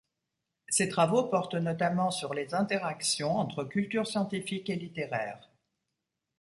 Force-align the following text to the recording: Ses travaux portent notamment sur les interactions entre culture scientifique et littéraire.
Ses 0.67 0.89
travaux 0.89 1.25
portent 1.27 1.53
notamment 1.53 2.09
sur 2.09 2.33
les 2.33 2.55
interactions 2.55 3.37
entre 3.37 3.63
culture 3.65 4.07
scientifique 4.07 4.67
et 4.71 4.75
littéraire. 4.75 5.47